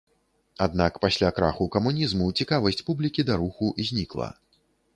[0.65, 4.33] Аднак пасля краху камунізму цікавасць публікі да руху знікла.